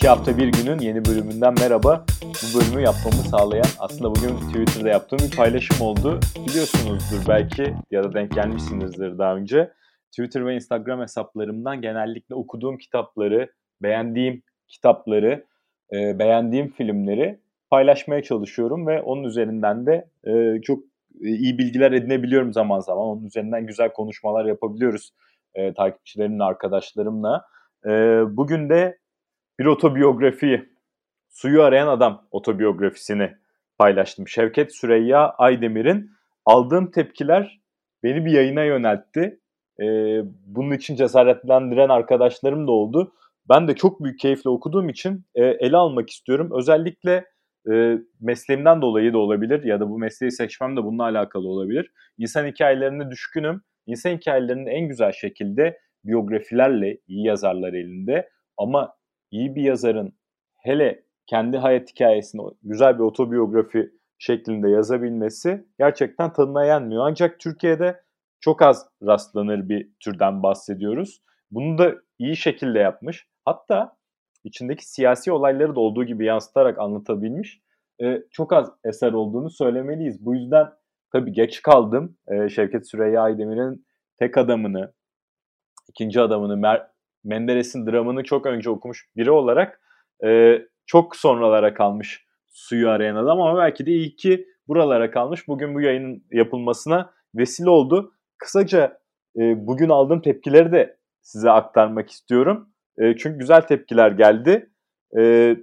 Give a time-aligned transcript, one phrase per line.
[0.00, 2.04] İki hafta bir günün yeni bölümünden merhaba.
[2.22, 6.20] Bu bölümü yapmamı sağlayan aslında bugün Twitter'da yaptığım bir paylaşım oldu.
[6.48, 9.72] Biliyorsunuzdur belki ya da denk gelmişsinizdir daha önce.
[10.10, 15.44] Twitter ve Instagram hesaplarımdan genellikle okuduğum kitapları, beğendiğim kitapları,
[15.92, 17.40] e, beğendiğim filmleri
[17.70, 20.84] paylaşmaya çalışıyorum ve onun üzerinden de e, çok
[21.20, 23.04] iyi bilgiler edinebiliyorum zaman zaman.
[23.04, 25.10] Onun üzerinden güzel konuşmalar yapabiliyoruz
[25.54, 27.44] e, takipçilerimle, arkadaşlarımla.
[27.86, 27.90] E,
[28.36, 28.99] bugün de
[29.60, 30.68] bir otobiyografi,
[31.28, 33.32] Suyu Arayan Adam otobiyografisini
[33.78, 34.28] paylaştım.
[34.28, 36.10] Şevket Süreyya Aydemir'in
[36.46, 37.60] aldığım tepkiler
[38.02, 39.40] beni bir yayına yöneltti.
[39.80, 43.12] Ee, bunun için cesaretlendiren arkadaşlarım da oldu.
[43.48, 46.50] Ben de çok büyük keyifle okuduğum için e, ele almak istiyorum.
[46.58, 47.24] Özellikle
[47.72, 51.92] e, mesleğimden dolayı da olabilir ya da bu mesleği seçmem de bununla alakalı olabilir.
[52.18, 53.62] İnsan hikayelerine düşkünüm.
[53.86, 58.99] İnsan hikayelerinin en güzel şekilde biyografilerle, iyi yazarlar elinde ama
[59.30, 60.12] iyi bir yazarın
[60.56, 67.06] hele kendi hayat hikayesini güzel bir otobiyografi şeklinde yazabilmesi gerçekten tadına yenmiyor.
[67.06, 68.02] Ancak Türkiye'de
[68.40, 71.22] çok az rastlanır bir türden bahsediyoruz.
[71.50, 73.26] Bunu da iyi şekilde yapmış.
[73.44, 73.96] Hatta
[74.44, 77.60] içindeki siyasi olayları da olduğu gibi yansıtarak anlatabilmiş.
[78.02, 80.24] Ee, çok az eser olduğunu söylemeliyiz.
[80.24, 80.66] Bu yüzden
[81.12, 82.16] tabii geç kaldım.
[82.28, 83.86] Ee, Şevket Süreyya Aydemir'in
[84.18, 84.92] tek adamını,
[85.88, 86.86] ikinci adamını, Mer
[87.24, 89.80] Menderes'in dramını çok önce okumuş biri olarak
[90.24, 95.48] e, çok sonralara kalmış suyu arayan adam ama belki de iyi ki buralara kalmış.
[95.48, 98.12] Bugün bu yayının yapılmasına vesile oldu.
[98.38, 99.00] Kısaca
[99.36, 102.68] e, bugün aldığım tepkileri de size aktarmak istiyorum.
[102.98, 104.70] E, çünkü güzel tepkiler geldi.
[105.18, 105.56] E,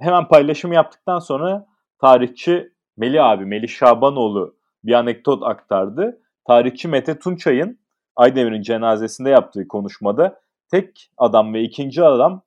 [0.00, 1.66] hemen paylaşım yaptıktan sonra
[2.00, 6.20] tarihçi Melih abi, Melih Şabanoğlu bir anekdot aktardı.
[6.46, 7.78] Tarihçi Mete Tunçay'ın
[8.16, 10.40] Aydemir'in cenazesinde yaptığı konuşmada
[10.74, 12.42] tek adam ve ikinci adam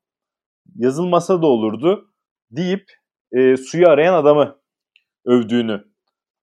[0.75, 2.11] yazılmasa da olurdu
[2.51, 2.91] deyip
[3.31, 4.57] e, suyu arayan adamı
[5.25, 5.83] övdüğünü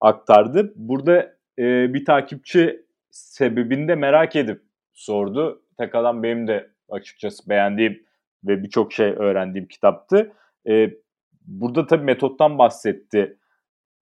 [0.00, 0.73] aktardı.
[0.77, 4.62] Burada e, bir takipçi sebebini de merak edip
[4.93, 5.62] sordu.
[5.78, 8.06] Tek adam benim de açıkçası beğendiğim
[8.44, 10.33] ve birçok şey öğrendiğim kitaptı.
[10.69, 10.91] E,
[11.47, 13.39] burada tabii metottan bahsetti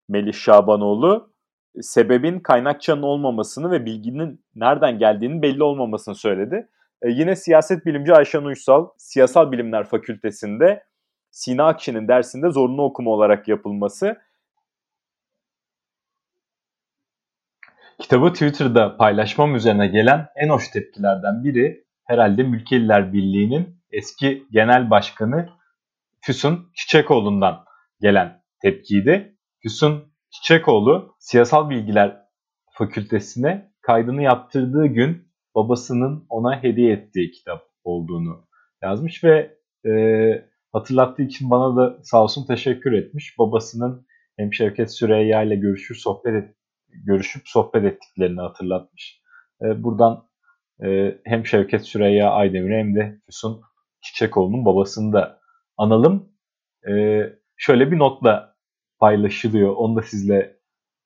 [0.10, 1.34] Melih Şabanoğlu.
[1.82, 6.70] Sebebin kaynakçanın olmamasını ve bilginin nereden geldiğinin belli olmamasını söyledi.
[7.02, 10.84] E, yine siyaset bilimci Ayşen Uysal, Siyasal Bilimler Fakültesi'nde
[11.32, 14.18] Sina Akşe'nin dersinde zorunlu okuma olarak yapılması.
[18.00, 25.50] Kitabı Twitter'da paylaşmam üzerine gelen en hoş tepkilerden biri herhalde Mülkeliler Birliği'nin eski genel başkanı
[26.22, 27.66] Füsun Çiçekoğlu'ndan
[28.02, 29.38] gelen tepkiydi.
[29.60, 32.18] Füsun Çiçekoğlu Siyasal Bilgiler
[32.72, 35.27] Fakültesine kaydını yaptırdığı gün
[35.58, 38.48] babasının ona hediye ettiği kitap olduğunu
[38.84, 39.92] yazmış ve e,
[40.74, 43.40] hatırlattığı için bana da sağ olsun teşekkür etmiş.
[43.40, 44.08] Babasının
[44.38, 46.56] hem Şevket Süreyya ile görüşür sohbet et,
[47.06, 49.22] görüşüp sohbet ettiklerini hatırlatmış.
[49.62, 50.28] E, buradan
[50.84, 53.62] e, hem Şevket Süreyya Aydemir'e hem de Füsun
[54.02, 55.40] Çiçekoğlu'nun babasını da
[55.78, 56.30] analım.
[56.90, 57.24] E,
[57.58, 58.56] şöyle bir notla
[59.00, 59.76] paylaşılıyor.
[59.76, 60.58] Onu da sizle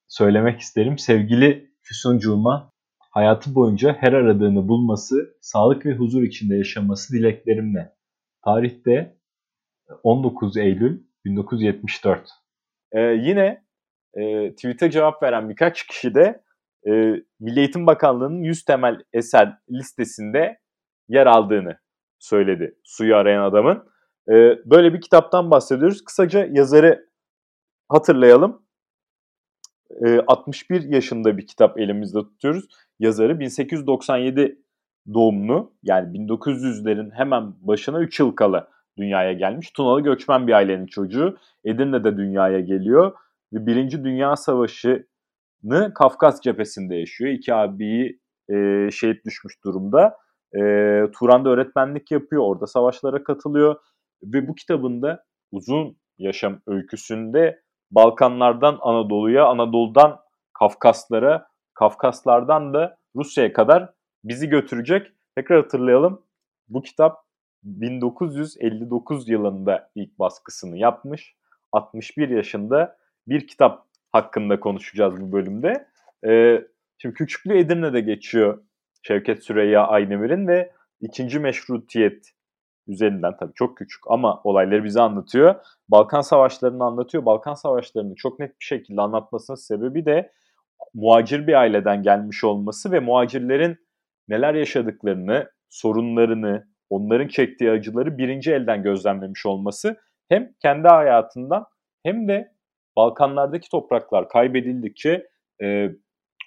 [0.08, 0.98] söylemek isterim.
[0.98, 2.71] Sevgili Füsuncuğuma
[3.12, 7.96] hayatı boyunca her aradığını bulması, sağlık ve huzur içinde yaşaması dileklerimle.
[8.46, 9.18] Tarihte
[10.04, 12.30] 19 Eylül 1974.
[12.92, 13.64] Ee, yine
[14.14, 16.44] e, tweet'e cevap veren birkaç kişi de
[16.88, 16.92] e,
[17.40, 20.60] Milli Eğitim Bakanlığı'nın 100 temel eser listesinde
[21.10, 21.78] yer aldığını
[22.20, 23.84] söyledi suyu arayan adamın.
[24.30, 24.34] E,
[24.66, 26.06] böyle bir kitaptan bahsediyoruz.
[26.06, 27.10] Kısaca yazarı
[27.90, 28.66] hatırlayalım.
[30.06, 32.66] E, 61 yaşında bir kitap elimizde tutuyoruz.
[33.00, 34.58] Yazarı 1897
[35.14, 38.68] doğumlu yani 1900'lerin hemen başına 3 yıl kala
[38.98, 39.72] dünyaya gelmiş.
[39.72, 41.38] Tunalı göçmen bir ailenin çocuğu.
[41.66, 43.12] Edirne'de dünyaya geliyor
[43.54, 47.32] ve Birinci Dünya Savaşı'nı Kafkas cephesinde yaşıyor.
[47.32, 50.18] İki abiyi e, şehit düşmüş durumda.
[50.56, 50.60] E,
[51.20, 53.76] Turan'da öğretmenlik yapıyor, orada savaşlara katılıyor
[54.24, 57.62] ve bu kitabında uzun yaşam öyküsünde
[57.92, 60.20] Balkanlardan Anadolu'ya, Anadolu'dan
[60.54, 63.94] Kafkaslara, Kafkaslardan da Rusya'ya kadar
[64.24, 65.08] bizi götürecek.
[65.36, 66.22] Tekrar hatırlayalım.
[66.70, 67.24] Bu kitap
[67.64, 71.36] 1959 yılında ilk baskısını yapmış.
[71.72, 72.98] 61 yaşında
[73.28, 75.88] bir kitap hakkında konuşacağız bu bölümde.
[76.28, 76.64] Ee,
[76.98, 78.64] şimdi Küçüklü Edirne'de geçiyor
[79.02, 80.72] Şevket Süreyya Aydemir'in ve
[81.02, 82.32] ikinci meşrutiyet
[82.88, 85.56] üzerinden tabii çok küçük ama olayları bize anlatıyor.
[85.90, 87.26] Balkan Savaşları'nı anlatıyor.
[87.26, 90.32] Balkan Savaşları'nı çok net bir şekilde anlatmasının sebebi de
[90.94, 93.78] muacir bir aileden gelmiş olması ve muacirlerin
[94.28, 99.98] neler yaşadıklarını, sorunlarını, onların çektiği acıları birinci elden gözlemlemiş olması
[100.30, 101.66] hem kendi hayatından
[102.04, 102.52] hem de
[102.96, 105.28] Balkanlardaki topraklar kaybedildikçe
[105.64, 105.90] e,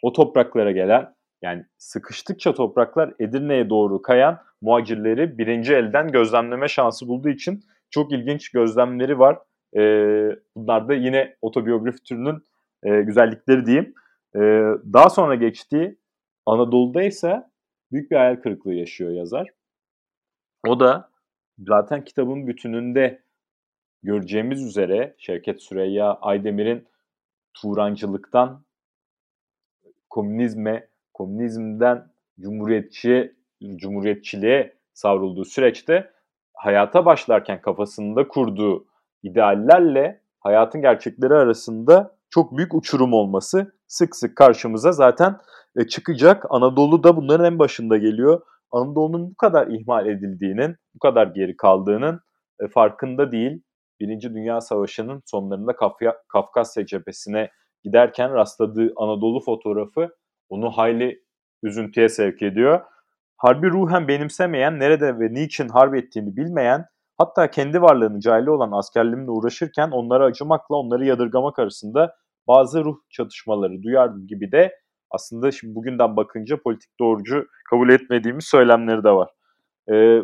[0.03, 1.15] o topraklara gelen
[1.45, 8.49] yani sıkıştıkça topraklar Edirne'ye doğru kayan muhacirleri birinci elden gözlemleme şansı bulduğu için çok ilginç
[8.49, 9.39] gözlemleri var.
[9.77, 9.81] E,
[10.57, 12.43] bunlar da yine otobiyografi türünün
[12.83, 13.95] e, güzellikleri diyeyim.
[14.37, 14.41] E,
[14.93, 15.99] daha sonra geçtiği
[16.47, 17.43] Anadolu'da ise
[17.93, 19.49] büyük bir hayal kırıklığı yaşıyor yazar.
[20.67, 21.11] O da
[21.59, 23.23] zaten kitabın bütününde
[24.03, 26.87] göreceğimiz üzere Şevket Süreyya Aydemir'in
[27.55, 28.65] Turancılıktan
[30.11, 32.07] komünizme, komünizmden
[32.41, 33.37] cumhuriyetçi
[33.77, 36.11] cumhuriyetçiliğe savrulduğu süreçte
[36.55, 38.87] hayata başlarken kafasında kurduğu
[39.23, 45.37] ideallerle hayatın gerçekleri arasında çok büyük uçurum olması sık sık karşımıza zaten
[45.77, 46.45] e, çıkacak.
[46.51, 48.41] Anadolu da bunların en başında geliyor.
[48.71, 52.21] Anadolu'nun bu kadar ihmal edildiğinin, bu kadar geri kaldığının
[52.61, 53.63] e, farkında değil.
[54.01, 55.73] Birinci Dünya Savaşı'nın sonlarında
[56.29, 57.51] Kafkasya cephesine
[57.85, 60.11] giderken rastladığı Anadolu fotoğrafı
[60.49, 61.25] onu hayli
[61.63, 62.81] üzüntüye sevk ediyor.
[63.37, 66.87] Harbi ruhen benimsemeyen, nerede ve niçin harp ettiğini bilmeyen,
[67.19, 72.17] hatta kendi varlığını cahili olan askerlerimle uğraşırken onlara acımakla onları yadırgamak arasında
[72.49, 74.75] bazı ruh çatışmaları duyardım gibi de
[75.11, 79.31] aslında şimdi bugünden bakınca politik doğrucu kabul etmediğimiz söylemleri de var.
[79.93, 80.23] Ee,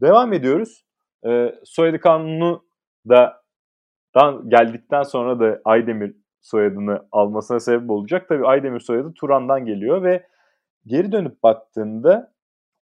[0.00, 0.84] devam ediyoruz.
[1.26, 2.64] Ee, soyadı kanunu
[3.08, 3.42] da
[4.48, 8.28] geldikten sonra da Aydemir soyadını almasına sebep olacak.
[8.28, 10.26] Tabii Aydemir soyadı Turan'dan geliyor ve
[10.86, 12.32] geri dönüp baktığında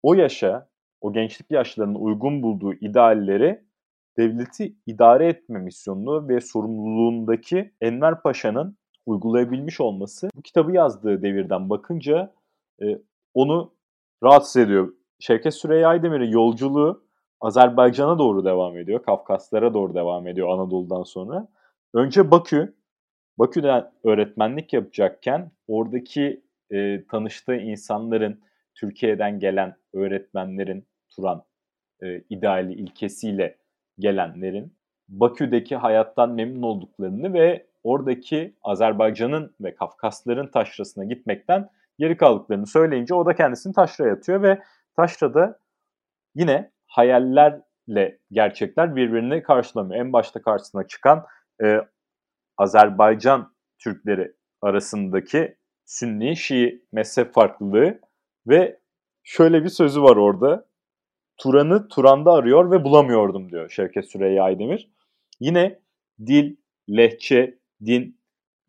[0.04, 0.70] o yaşa,
[1.02, 3.64] o gençlik yaşlarının uygun bulduğu idealleri
[4.18, 12.34] devleti idare etme misyonunu ve sorumluluğundaki Enver Paşa'nın uygulayabilmiş olması bu kitabı yazdığı devirden bakınca
[12.82, 12.86] e,
[13.34, 13.74] onu
[14.24, 14.94] rahatsız ediyor.
[15.20, 17.04] Şevket Süreyya Aydemir'in yolculuğu
[17.42, 19.04] Azerbaycan'a doğru devam ediyor.
[19.04, 21.48] Kafkaslara doğru devam ediyor Anadolu'dan sonra.
[21.94, 22.79] Önce Bakü.
[23.40, 28.42] Bakü'de öğretmenlik yapacakken oradaki e, tanıştığı insanların
[28.76, 31.44] Türkiye'den gelen öğretmenlerin Turan
[32.02, 33.58] e, ideali ilkesiyle
[34.00, 34.74] gelenlerin
[35.08, 41.70] Bakü'deki hayattan memnun olduklarını ve oradaki Azerbaycan'ın ve Kafkasların taşrasına gitmekten
[42.00, 44.62] geri kaldıklarını söyleyince o da kendisini taşraya atıyor ve
[44.96, 45.60] taşrada
[46.36, 50.06] yine hayallerle gerçekler birbirini karşılamıyor.
[50.06, 51.26] En başta karşısına çıkan
[51.64, 51.82] e,
[52.60, 58.00] Azerbaycan Türkleri arasındaki Sünni Şii mezhep farklılığı
[58.48, 58.80] ve
[59.24, 60.66] şöyle bir sözü var orada.
[61.38, 64.92] Turan'ı Turan'da arıyor ve bulamıyordum diyor Şevket Süreyya Aydemir.
[65.40, 65.80] Yine
[66.26, 66.56] dil,
[66.90, 68.20] lehçe, din,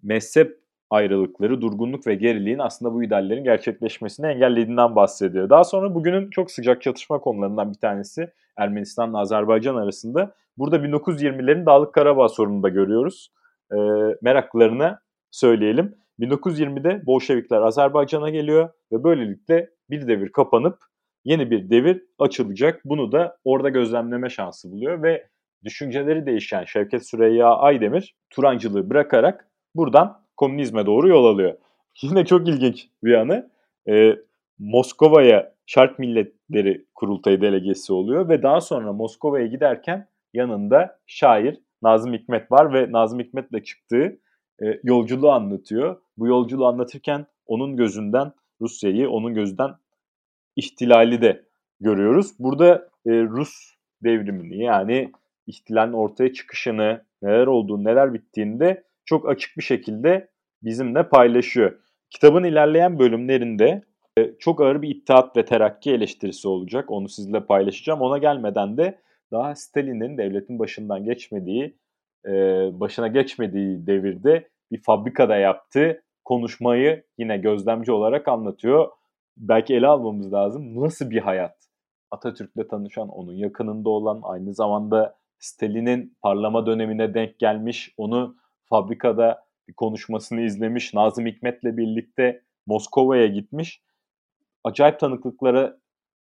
[0.02, 0.60] mezhep
[0.90, 5.50] ayrılıkları, durgunluk ve geriliğin aslında bu ideallerin gerçekleşmesini engellediğinden bahsediyor.
[5.50, 10.34] Daha sonra bugünün çok sıcak çatışma konularından bir tanesi Ermenistan ile Azerbaycan arasında.
[10.58, 13.30] Burada 1920'lerin Dağlık Karabağ sorununu da görüyoruz.
[13.72, 13.76] E,
[14.22, 15.00] meraklarına
[15.30, 15.94] söyleyelim.
[16.20, 20.78] 1920'de Bolşevikler Azerbaycan'a geliyor ve böylelikle bir devir kapanıp
[21.24, 22.80] yeni bir devir açılacak.
[22.84, 25.28] Bunu da orada gözlemleme şansı buluyor ve
[25.64, 31.54] düşünceleri değişen Şevket Süreyya Aydemir Turancılığı bırakarak buradan komünizme doğru yol alıyor.
[32.02, 33.50] Yine çok ilginç bir anı.
[33.88, 34.16] Ee,
[34.58, 42.52] Moskova'ya Şark Milletleri Kurultayı delegesi oluyor ve daha sonra Moskova'ya giderken yanında şair Nazım Hikmet
[42.52, 44.18] var ve Nazım Hikmet'le çıktığı
[44.62, 46.00] e, yolculuğu anlatıyor.
[46.16, 49.70] Bu yolculuğu anlatırken onun gözünden Rusya'yı, onun gözünden
[50.56, 51.44] ihtilali de
[51.80, 52.32] görüyoruz.
[52.38, 55.12] Burada e, Rus devrimini yani
[55.46, 60.28] ihtilalin ortaya çıkışını, neler olduğunu, neler bittiğini de çok açık bir şekilde
[60.62, 61.78] bizimle paylaşıyor.
[62.10, 63.82] Kitabın ilerleyen bölümlerinde
[64.18, 66.90] e, çok ağır bir ittihat ve terakki eleştirisi olacak.
[66.90, 68.00] Onu sizinle paylaşacağım.
[68.00, 68.98] Ona gelmeden de
[69.32, 71.78] daha Stalin'in devletin başından geçmediği,
[72.26, 72.30] e,
[72.80, 78.88] başına geçmediği devirde bir fabrikada yaptığı konuşmayı yine gözlemci olarak anlatıyor.
[79.36, 80.80] Belki ele almamız lazım.
[80.80, 81.56] Nasıl bir hayat?
[82.10, 89.74] Atatürk'le tanışan, onun yakınında olan, aynı zamanda Stalin'in parlama dönemine denk gelmiş, onu fabrikada bir
[89.74, 93.82] konuşmasını izlemiş, Nazım Hikmet'le birlikte Moskova'ya gitmiş.
[94.64, 95.78] Acayip tanıklıklara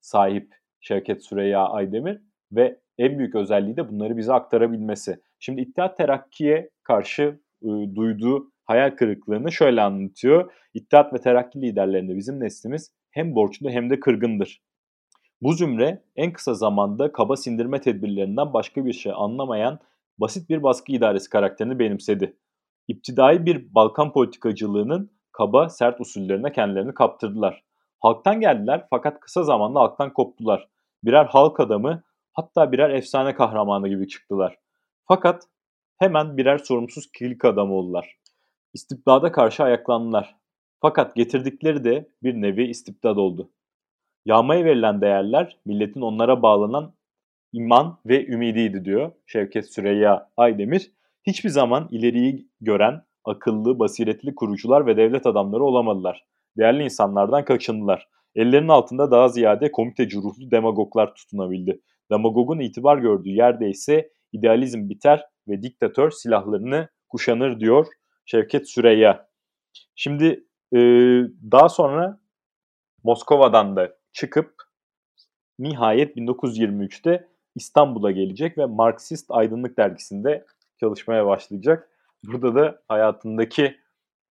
[0.00, 5.20] sahip Şevket Süreyya Aydemir ve en büyük özelliği de bunları bize aktarabilmesi.
[5.38, 10.52] Şimdi İttihat Terakki'ye karşı e, duyduğu hayal kırıklığını şöyle anlatıyor.
[10.74, 14.62] İttihat ve Terakki liderlerinde bizim neslimiz hem borçlu hem de kırgındır.
[15.42, 19.78] Bu zümre en kısa zamanda kaba sindirme tedbirlerinden başka bir şey anlamayan
[20.18, 22.36] basit bir baskı idaresi karakterini benimsedi.
[22.88, 27.64] İptidai bir Balkan politikacılığının kaba, sert usullerine kendilerini kaptırdılar.
[27.98, 30.68] Halktan geldiler fakat kısa zamanda halktan koptular.
[31.04, 32.02] Birer halk adamı
[32.36, 34.58] hatta birer efsane kahramanı gibi çıktılar.
[35.08, 35.42] Fakat
[35.98, 38.16] hemen birer sorumsuz kilik adamı oldular.
[38.74, 40.36] İstibdada karşı ayaklandılar.
[40.80, 43.50] Fakat getirdikleri de bir nevi istibdad oldu.
[44.24, 46.94] Yağmaya verilen değerler milletin onlara bağlanan
[47.52, 50.92] iman ve ümidiydi diyor Şevket Süreyya Aydemir.
[51.26, 56.24] Hiçbir zaman ileriyi gören, akıllı, basiretli kurucular ve devlet adamları olamadılar.
[56.56, 58.08] Değerli insanlardan kaçındılar.
[58.34, 61.80] Ellerinin altında daha ziyade komiteci ruhlu demagoglar tutunabildi.
[62.10, 67.86] Demagogun itibar gördüğü yerde ise idealizm biter ve diktatör silahlarını kuşanır diyor
[68.24, 69.28] Şevket Süreyya.
[69.94, 70.78] Şimdi e,
[71.52, 72.20] daha sonra
[73.04, 74.54] Moskova'dan da çıkıp
[75.58, 80.46] nihayet 1923'te İstanbul'a gelecek ve Marksist Aydınlık Dergisi'nde
[80.80, 81.90] çalışmaya başlayacak.
[82.24, 83.76] Burada da hayatındaki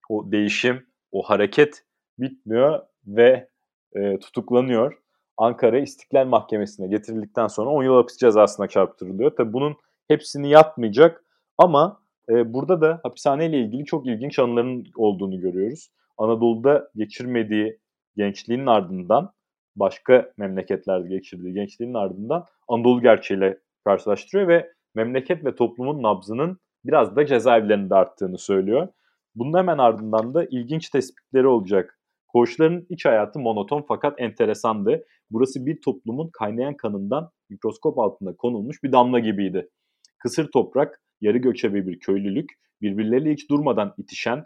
[0.10, 1.84] o değişim, o hareket
[2.20, 3.50] bitmiyor ve
[3.96, 5.02] e, tutuklanıyor.
[5.38, 9.36] Ankara İstiklal Mahkemesi'ne getirildikten sonra 10 yıl hapis cezasına çarptırılıyor.
[9.36, 9.76] Tabi bunun
[10.08, 11.24] hepsini yatmayacak
[11.58, 12.00] ama
[12.30, 15.90] e, burada da hapishaneyle ilgili çok ilginç anıların olduğunu görüyoruz.
[16.18, 17.80] Anadolu'da geçirmediği
[18.18, 19.34] gençliğinin ardından
[19.76, 27.26] başka memleketlerde geçirdiği gençliğinin ardından Anadolu gerçeğiyle karşılaştırıyor ve memleket ve toplumun nabzının biraz da
[27.26, 28.88] cezaevlerinde arttığını söylüyor.
[29.36, 32.00] Bunun hemen ardından da ilginç tespitleri olacak.
[32.36, 35.06] Koğuşların iç hayatı monoton fakat enteresandı.
[35.32, 39.70] Burası bir toplumun kaynayan kanından mikroskop altında konulmuş bir damla gibiydi.
[40.18, 42.50] Kısır toprak, yarı göçebe bir köylülük,
[42.82, 44.46] birbirleriyle hiç durmadan itişen,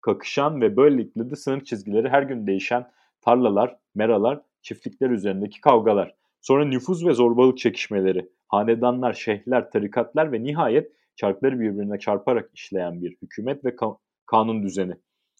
[0.00, 6.14] kakışan ve böylelikle de sınır çizgileri her gün değişen tarlalar, meralar, çiftlikler üzerindeki kavgalar.
[6.40, 13.16] Sonra nüfuz ve zorbalık çekişmeleri, hanedanlar, şeyhler, tarikatlar ve nihayet çarkları birbirine çarparak işleyen bir
[13.22, 14.94] hükümet ve ka- kanun düzeni.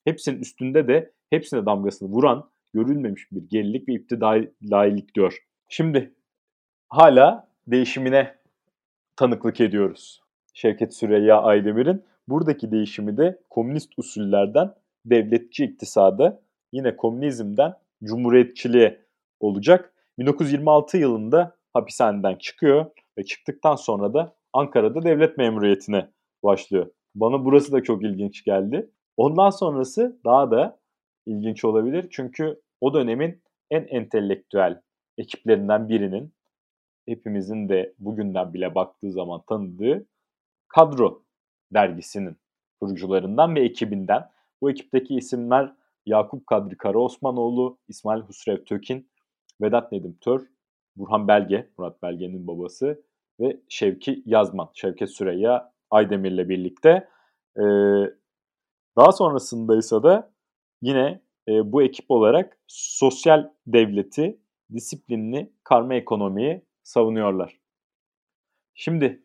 [0.04, 5.38] Hepsinin üstünde de hepsine damgasını vuran görülmemiş bir gerilik ve iptidailik diyor.
[5.68, 6.14] Şimdi
[6.88, 8.34] hala değişimine
[9.16, 10.20] tanıklık ediyoruz.
[10.54, 16.42] Şevket Süreyya Aydemir'in buradaki değişimi de komünist usullerden devletçi iktisada,
[16.72, 19.00] yine komünizmden cumhuriyetçiliğe
[19.40, 19.92] olacak.
[20.18, 22.86] 1926 yılında hapishaneden çıkıyor
[23.18, 26.08] ve çıktıktan sonra da Ankara'da devlet memuriyetine
[26.42, 26.86] başlıyor.
[27.14, 28.90] Bana burası da çok ilginç geldi.
[29.16, 30.78] Ondan sonrası daha da
[31.26, 32.08] ilginç olabilir.
[32.10, 34.80] Çünkü o dönemin en entelektüel
[35.18, 36.34] ekiplerinden birinin
[37.06, 40.06] hepimizin de bugünden bile baktığı zaman tanıdığı
[40.68, 41.22] Kadro
[41.74, 42.36] dergisinin
[42.80, 44.30] kurucularından ve ekibinden.
[44.60, 45.72] Bu ekipteki isimler
[46.06, 49.10] Yakup Kadri Karaosmanoğlu, İsmail Husrev Tökin,
[49.60, 50.40] Vedat Nedim Tör,
[50.96, 53.02] Burhan Belge, Murat Belge'nin babası
[53.40, 57.08] ve Şevki Yazman, Şevket Süreyya Aydemir'le birlikte.
[57.58, 57.62] Ee,
[58.96, 60.30] daha sonrasında ise de
[60.82, 64.38] yine e, bu ekip olarak sosyal devleti,
[64.74, 67.60] disiplinli karma ekonomiyi savunuyorlar.
[68.74, 69.22] Şimdi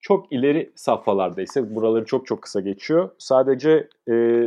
[0.00, 3.10] çok ileri safhalarda ise buraları çok çok kısa geçiyor.
[3.18, 4.44] Sadece e,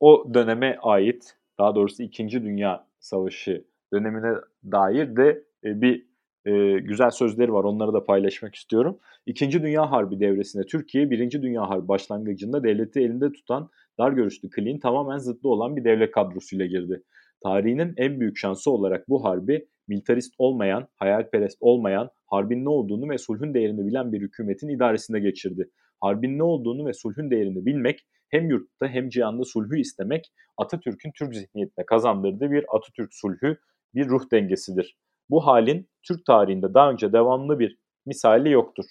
[0.00, 2.30] o döneme ait, daha doğrusu 2.
[2.30, 4.34] Dünya Savaşı dönemine
[4.64, 6.09] dair de e, bir
[6.46, 7.64] e, güzel sözleri var.
[7.64, 8.98] Onları da paylaşmak istiyorum.
[9.26, 14.78] İkinci Dünya Harbi devresinde Türkiye, Birinci Dünya Harbi başlangıcında devleti elinde tutan dar görüşlü Kılin
[14.78, 17.02] tamamen zıtlı olan bir devlet kadrosuyla girdi.
[17.42, 23.18] Tarihinin en büyük şansı olarak bu harbi militarist olmayan, hayalperest olmayan, harbin ne olduğunu ve
[23.18, 25.70] sulhün değerini bilen bir hükümetin idaresinde geçirdi.
[26.00, 31.34] Harbin ne olduğunu ve sulhün değerini bilmek, hem yurtta hem cihanda sulhü istemek Atatürk'ün Türk
[31.34, 33.56] zihniyetine kazandırdığı bir Atatürk sulhü,
[33.94, 34.96] bir ruh dengesidir.
[35.30, 38.84] Bu halin Türk tarihinde daha önce devamlı bir misali yoktur.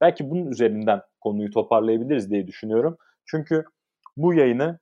[0.00, 2.96] Belki bunun üzerinden konuyu toparlayabiliriz diye düşünüyorum.
[3.24, 3.64] Çünkü
[4.16, 4.78] bu yayını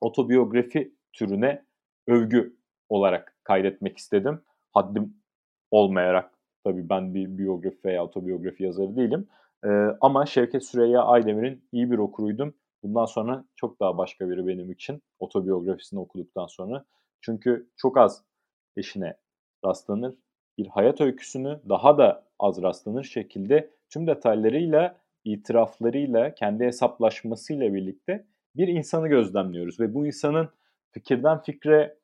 [0.00, 1.64] otobiyografi türüne
[2.06, 2.56] övgü
[2.88, 4.42] olarak kaydetmek istedim.
[4.72, 5.14] Haddim
[5.70, 6.30] olmayarak
[6.64, 9.28] tabii ben bir biyografi veya otobiyografi yazarı değilim.
[9.64, 9.68] Ee,
[10.00, 12.54] ama Şevket Süreyya Aydemir'in iyi bir okuruydum.
[12.82, 16.84] Bundan sonra çok daha başka biri benim için otobiyografisini okuduktan sonra.
[17.20, 18.24] Çünkü çok az
[18.76, 19.16] eşine
[19.64, 20.14] rastlanır.
[20.58, 28.68] Bir hayat öyküsünü daha da az rastlanır şekilde tüm detaylarıyla, itiraflarıyla, kendi hesaplaşmasıyla birlikte bir
[28.68, 29.80] insanı gözlemliyoruz.
[29.80, 30.48] Ve bu insanın
[30.90, 31.96] fikirden fikre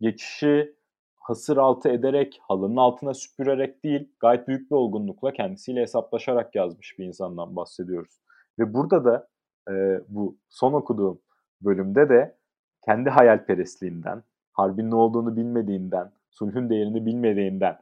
[0.00, 0.74] geçişi
[1.16, 7.04] hasır altı ederek, halının altına süpürerek değil, gayet büyük bir olgunlukla kendisiyle hesaplaşarak yazmış bir
[7.04, 8.20] insandan bahsediyoruz.
[8.58, 9.28] Ve burada da
[9.70, 11.20] e, bu son okuduğum
[11.60, 12.36] bölümde de
[12.84, 14.22] kendi hayalperestliğinden,
[14.52, 17.78] harbin ne olduğunu bilmediğinden, sulhün değerini bilmediğinden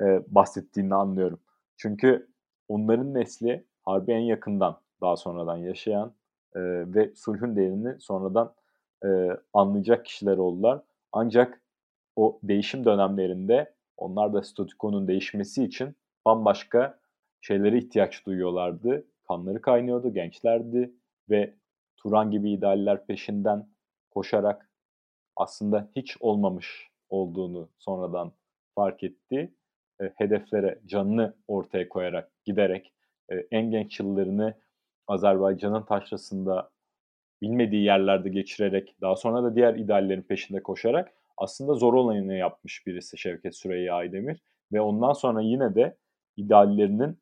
[0.00, 1.40] e, bahsettiğini anlıyorum.
[1.76, 2.28] Çünkü
[2.68, 6.14] onların nesli harbi en yakından daha sonradan yaşayan
[6.54, 6.60] e,
[6.94, 8.54] ve sulhün değerini sonradan
[9.04, 9.08] e,
[9.52, 10.82] anlayacak kişiler oldular.
[11.12, 11.62] Ancak
[12.16, 16.98] o değişim dönemlerinde onlar da statükonun değişmesi için bambaşka
[17.40, 19.04] şeylere ihtiyaç duyuyorlardı.
[19.28, 20.92] Kanları kaynıyordu, gençlerdi
[21.30, 21.54] ve
[21.96, 23.68] Turan gibi idealler peşinden
[24.10, 24.70] koşarak
[25.36, 28.32] aslında hiç olmamış olduğunu sonradan
[28.74, 29.54] fark etti.
[30.00, 32.92] E, hedeflere canını ortaya koyarak, giderek
[33.30, 34.54] e, en genç yıllarını
[35.06, 36.70] Azerbaycan'ın taşrasında
[37.42, 43.18] bilmediği yerlerde geçirerek, daha sonra da diğer ideallerin peşinde koşarak aslında zor olanını yapmış birisi
[43.18, 44.42] Şevket Süreyya Aydemir.
[44.72, 45.96] Ve ondan sonra yine de
[46.36, 47.18] ideallerinin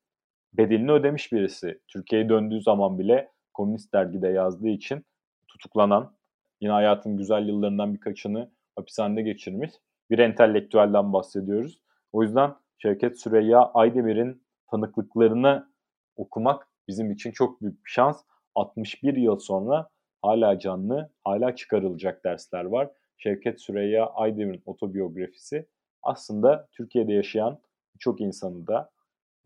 [0.52, 1.80] bedelini ödemiş birisi.
[1.88, 5.04] Türkiye'ye döndüğü zaman bile Komünist Dergi'de yazdığı için
[5.48, 6.16] tutuklanan,
[6.60, 9.70] yine hayatın güzel yıllarından birkaçını hapishanede geçirmiş
[10.10, 11.80] bir entelektüelden bahsediyoruz.
[12.12, 15.68] O yüzden Şevket Süreyya Aydemir'in tanıklıklarını
[16.16, 18.22] okumak bizim için çok büyük bir şans.
[18.54, 19.88] 61 yıl sonra
[20.22, 22.90] hala canlı, hala çıkarılacak dersler var.
[23.16, 25.66] Şevket Süreyya Aydemir'in otobiyografisi
[26.02, 27.58] aslında Türkiye'de yaşayan
[27.94, 28.90] birçok insanı da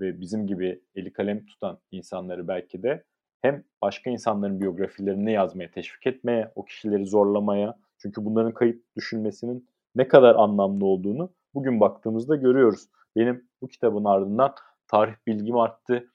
[0.01, 3.05] ve bizim gibi eli kalem tutan insanları belki de
[3.43, 10.09] hem başka insanların biyografilerini yazmaya teşvik etmeye, o kişileri zorlamaya çünkü bunların kayıt düşünmesinin ne
[10.09, 12.89] kadar anlamlı olduğunu bugün baktığımızda görüyoruz.
[13.17, 14.55] Benim bu kitabın ardından
[14.87, 16.11] tarih bilgim arttı.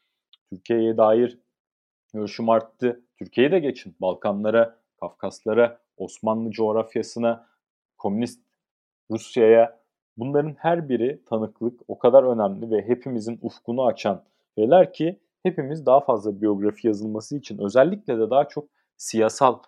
[0.50, 1.40] Türkiye'ye dair
[2.14, 3.02] görüşüm arttı.
[3.18, 3.96] Türkiye'ye de geçin.
[4.02, 7.48] Balkanlara, Kafkaslara, Osmanlı coğrafyasına,
[7.98, 8.42] komünist
[9.12, 9.80] Rusya'ya
[10.18, 14.24] bunların her biri tanıklık o kadar önemli ve hepimizin ufkunu açan
[14.58, 19.60] şeyler ki hepimiz daha fazla biyografi yazılması için özellikle de daha çok siyasal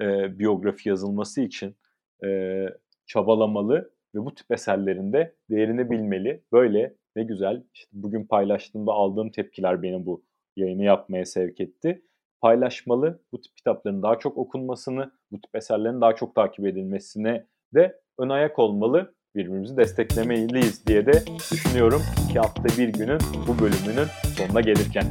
[0.00, 1.76] e, biyografi yazılması için
[2.24, 2.64] e,
[3.06, 6.42] çabalamalı ve bu tip eserlerinde değerini bilmeli.
[6.52, 7.62] Böyle ne güzel.
[7.74, 10.24] İşte bugün paylaştığımda aldığım tepkiler beni bu
[10.56, 12.02] yayını yapmaya sevk etti.
[12.40, 18.00] Paylaşmalı, bu tip kitapların daha çok okunmasını, bu tip eserlerin daha çok takip edilmesine de
[18.18, 19.14] ön ayak olmalı.
[19.34, 21.12] Birbirimizi desteklemeliyiz diye de
[21.52, 22.02] düşünüyorum.
[22.28, 25.04] İki hafta bir günün bu bölümünün sonuna gelirken.